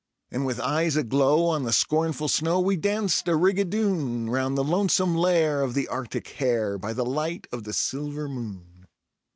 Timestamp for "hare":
6.27-6.79